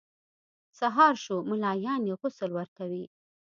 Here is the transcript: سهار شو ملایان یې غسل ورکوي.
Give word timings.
سهار 0.79 1.13
شو 1.23 1.35
ملایان 1.49 2.01
یې 2.09 2.15
غسل 2.21 2.51
ورکوي. 2.55 3.05